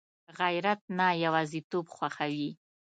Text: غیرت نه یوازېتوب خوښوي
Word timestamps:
غیرت 0.39 0.81
نه 0.97 1.07
یوازېتوب 1.23 1.85
خوښوي 1.95 2.49